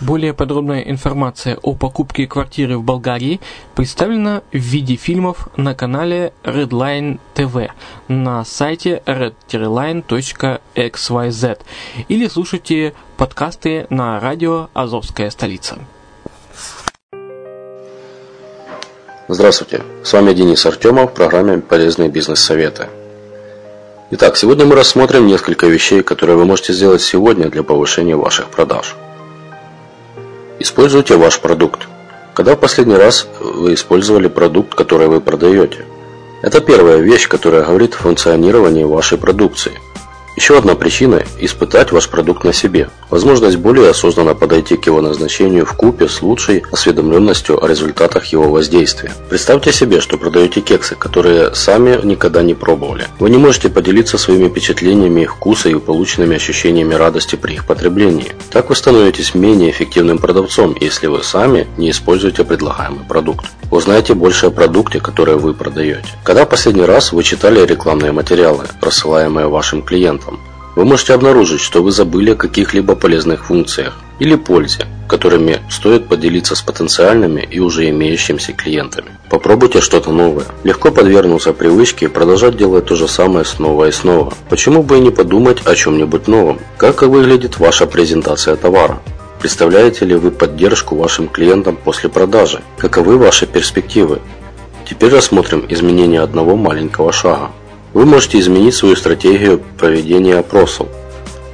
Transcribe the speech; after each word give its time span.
Более 0.00 0.34
подробная 0.34 0.82
информация 0.82 1.56
о 1.62 1.74
покупке 1.74 2.26
квартиры 2.26 2.76
в 2.76 2.82
Болгарии 2.82 3.40
представлена 3.74 4.42
в 4.52 4.56
виде 4.58 4.96
фильмов 4.96 5.48
на 5.56 5.74
канале 5.74 6.34
Redline 6.44 7.18
TV 7.34 7.70
на 8.08 8.44
сайте 8.44 9.02
redline.xyz 9.06 10.04
или 12.08 12.28
слушайте 12.28 12.92
подкасты 13.16 13.86
на 13.88 14.20
радио 14.20 14.68
«Азовская 14.74 15.30
столица». 15.30 15.78
Здравствуйте, 19.28 19.82
с 20.04 20.12
вами 20.12 20.34
Денис 20.34 20.66
Артемов 20.66 21.12
в 21.12 21.14
программе 21.14 21.56
«Полезные 21.58 22.10
бизнес-советы». 22.10 22.88
Итак, 24.10 24.36
сегодня 24.36 24.66
мы 24.66 24.74
рассмотрим 24.76 25.26
несколько 25.26 25.66
вещей, 25.66 26.02
которые 26.02 26.36
вы 26.36 26.44
можете 26.44 26.74
сделать 26.74 27.00
сегодня 27.00 27.48
для 27.48 27.62
повышения 27.62 28.14
ваших 28.14 28.50
продаж– 28.50 28.94
Используйте 30.58 31.16
ваш 31.16 31.40
продукт. 31.40 31.88
Когда 32.34 32.54
в 32.54 32.60
последний 32.60 32.96
раз 32.96 33.26
вы 33.40 33.74
использовали 33.74 34.28
продукт, 34.28 34.74
который 34.74 35.08
вы 35.08 35.20
продаете? 35.20 35.84
Это 36.42 36.60
первая 36.60 36.98
вещь, 36.98 37.28
которая 37.28 37.64
говорит 37.64 37.94
о 37.94 37.98
функционировании 37.98 38.84
вашей 38.84 39.18
продукции– 39.18 39.72
еще 40.36 40.58
одна 40.58 40.74
причина– 40.74 41.24
испытать 41.40 41.92
ваш 41.92 42.08
продукт 42.10 42.44
на 42.44 42.52
себе. 42.52 42.90
Возможность 43.08 43.56
более 43.56 43.90
осознанно 43.90 44.34
подойти 44.34 44.76
к 44.76 44.86
его 44.86 45.00
назначению 45.00 45.64
в 45.64 45.72
купе 45.72 46.08
с 46.08 46.20
лучшей 46.20 46.62
осведомленностью 46.70 47.62
о 47.62 47.66
результатах 47.66 48.26
его 48.26 48.50
воздействия. 48.50 49.12
Представьте 49.30 49.72
себе, 49.72 50.00
что 50.00 50.18
продаете 50.18 50.60
кексы, 50.60 50.94
которые 50.94 51.54
сами 51.54 51.98
никогда 52.04 52.42
не 52.42 52.52
пробовали. 52.52 53.06
Вы 53.18 53.30
не 53.30 53.38
можете 53.38 53.70
поделиться 53.70 54.18
своими 54.18 54.48
впечатлениями 54.48 55.22
их 55.22 55.36
вкуса 55.36 55.70
и 55.70 55.74
полученными 55.74 56.36
ощущениями 56.36 56.94
радости 56.94 57.36
при 57.36 57.54
их 57.54 57.64
потреблении. 57.64 58.32
Так 58.50 58.68
вы 58.68 58.76
становитесь 58.76 59.34
менее 59.34 59.70
эффективным 59.70 60.18
продавцом, 60.18 60.76
если 60.78 61.06
вы 61.06 61.22
сами 61.22 61.66
не 61.78 61.90
используете 61.90 62.44
предлагаемый 62.44 63.04
продукт. 63.08 63.46
Узнайте 63.70 64.14
больше 64.14 64.46
о 64.46 64.50
продукте, 64.50 65.00
который 65.00 65.36
вы 65.36 65.52
продаете. 65.52 66.08
Когда 66.22 66.44
в 66.44 66.48
последний 66.48 66.84
раз 66.84 67.12
вы 67.12 67.22
читали 67.22 67.64
рекламные 67.64 68.12
материалы, 68.12 68.66
рассылаемые 68.80 69.48
вашим 69.48 69.82
клиентам? 69.82 70.38
Вы 70.76 70.84
можете 70.84 71.14
обнаружить, 71.14 71.60
что 71.60 71.82
вы 71.82 71.90
забыли 71.90 72.32
о 72.32 72.36
каких-либо 72.36 72.94
полезных 72.94 73.46
функциях 73.46 73.98
или 74.18 74.34
пользе, 74.36 74.86
которыми 75.08 75.60
стоит 75.70 76.06
поделиться 76.06 76.54
с 76.54 76.62
потенциальными 76.62 77.40
и 77.50 77.58
уже 77.60 77.88
имеющимися 77.88 78.52
клиентами. 78.52 79.08
Попробуйте 79.30 79.80
что-то 79.80 80.12
новое. 80.12 80.46
Легко 80.64 80.90
подвергнуться 80.90 81.52
привычке 81.52 82.06
и 82.06 82.08
продолжать 82.08 82.56
делать 82.56 82.86
то 82.86 82.94
же 82.94 83.08
самое 83.08 83.44
снова 83.44 83.88
и 83.88 83.92
снова. 83.92 84.32
Почему 84.48 84.82
бы 84.82 84.98
и 84.98 85.00
не 85.00 85.10
подумать 85.10 85.66
о 85.66 85.74
чем-нибудь 85.74 86.28
новом? 86.28 86.60
Как 86.76 87.02
выглядит 87.02 87.58
ваша 87.58 87.86
презентация 87.86 88.54
товара? 88.56 89.00
Представляете 89.40 90.04
ли 90.06 90.14
вы 90.14 90.30
поддержку 90.30 90.96
вашим 90.96 91.28
клиентам 91.28 91.76
после 91.76 92.08
продажи? 92.08 92.62
Каковы 92.78 93.18
ваши 93.18 93.46
перспективы? 93.46 94.20
Теперь 94.88 95.12
рассмотрим 95.12 95.64
изменение 95.68 96.20
одного 96.20 96.56
маленького 96.56 97.12
шага. 97.12 97.50
Вы 97.92 98.06
можете 98.06 98.38
изменить 98.38 98.74
свою 98.74 98.96
стратегию 98.96 99.62
проведения 99.78 100.36
опросов. 100.36 100.88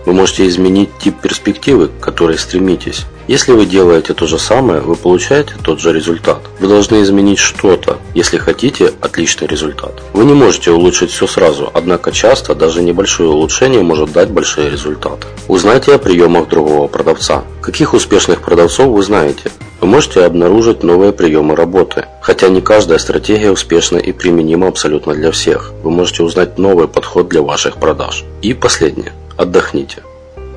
Вы 0.04 0.12
можете 0.12 0.46
изменить 0.48 0.90
тип 0.98 1.16
перспективы, 1.20 1.88
к 1.88 2.00
которой 2.00 2.38
стремитесь. 2.38 3.06
Если 3.28 3.52
вы 3.52 3.66
делаете 3.66 4.14
то 4.14 4.26
же 4.26 4.38
самое, 4.38 4.80
вы 4.80 4.96
получаете 4.96 5.54
тот 5.62 5.80
же 5.80 5.92
результат. 5.92 6.40
Вы 6.58 6.66
должны 6.66 7.02
изменить 7.02 7.38
что-то, 7.38 7.98
если 8.14 8.36
хотите 8.36 8.92
отличный 9.00 9.46
результат. 9.46 10.02
Вы 10.12 10.24
не 10.24 10.34
можете 10.34 10.72
улучшить 10.72 11.10
все 11.10 11.26
сразу, 11.26 11.70
однако 11.72 12.10
часто 12.10 12.54
даже 12.54 12.82
небольшое 12.82 13.30
улучшение 13.30 13.82
может 13.82 14.12
дать 14.12 14.30
большие 14.30 14.70
результаты. 14.70 15.28
Узнайте 15.46 15.94
о 15.94 15.98
приемах 15.98 16.48
другого 16.48 16.88
продавца. 16.88 17.44
Каких 17.60 17.94
успешных 17.94 18.42
продавцов 18.42 18.88
вы 18.88 19.02
знаете? 19.02 19.52
Вы 19.80 19.86
можете 19.86 20.24
обнаружить 20.24 20.82
новые 20.82 21.12
приемы 21.12 21.56
работы. 21.56 22.06
Хотя 22.20 22.48
не 22.48 22.60
каждая 22.60 22.98
стратегия 22.98 23.50
успешна 23.50 23.98
и 23.98 24.12
применима 24.12 24.68
абсолютно 24.68 25.14
для 25.14 25.30
всех. 25.30 25.72
Вы 25.82 25.90
можете 25.90 26.22
узнать 26.22 26.58
новый 26.58 26.88
подход 26.88 27.28
для 27.28 27.42
ваших 27.42 27.76
продаж. 27.76 28.24
И 28.42 28.54
последнее. 28.54 29.12
Отдохните. 29.42 30.04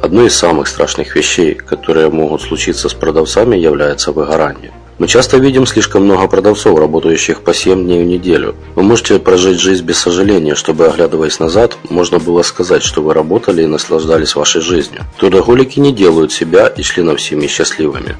Одной 0.03 0.27
из 0.27 0.35
самых 0.35 0.67
страшных 0.67 1.15
вещей, 1.15 1.55
которые 1.55 2.11
могут 2.11 2.43
случиться 2.43 2.87
с 2.87 2.93
продавцами, 2.93 3.55
является 3.57 4.11
выгорание. 4.11 4.71
Мы 4.99 5.07
часто 5.07 5.37
видим 5.37 5.65
слишком 5.65 6.03
много 6.03 6.27
продавцов, 6.27 6.77
работающих 6.77 7.41
по 7.41 7.51
7 7.51 7.83
дней 7.83 8.03
в 8.03 8.05
неделю. 8.05 8.55
Вы 8.75 8.83
можете 8.83 9.17
прожить 9.17 9.59
жизнь 9.59 9.83
без 9.83 9.97
сожаления, 9.97 10.53
чтобы, 10.53 10.85
оглядываясь 10.85 11.39
назад, 11.39 11.79
можно 11.89 12.19
было 12.19 12.43
сказать, 12.43 12.83
что 12.83 13.01
вы 13.01 13.15
работали 13.15 13.63
и 13.63 13.67
наслаждались 13.67 14.35
вашей 14.35 14.61
жизнью. 14.61 15.01
Трудоголики 15.17 15.79
не 15.79 15.91
делают 15.91 16.31
себя 16.31 16.67
и 16.67 16.83
членов 16.83 17.19
семьи 17.19 17.47
счастливыми. 17.47 18.15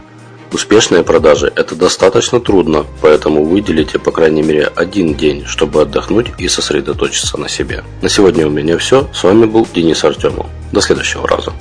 Успешные 0.52 1.04
продажи– 1.04 1.52
это 1.56 1.76
достаточно 1.76 2.40
трудно, 2.40 2.86
поэтому 3.02 3.44
выделите 3.44 4.00
по 4.00 4.12
крайней 4.12 4.42
мере 4.42 4.72
один 4.76 5.16
день, 5.16 5.46
чтобы 5.46 5.82
отдохнуть 5.82 6.28
и 6.38 6.48
сосредоточиться 6.48 7.38
на 7.38 7.50
себе. 7.50 7.84
На 8.02 8.10
сегодня 8.10 8.48
у 8.48 8.50
меня 8.50 8.78
все. 8.78 9.08
С 9.14 9.24
вами 9.24 9.46
был 9.46 9.68
Денис 9.74 10.04
Артемов. 10.04 10.48
До 10.72 10.82
следующего 10.82 11.28
раза. 11.28 11.54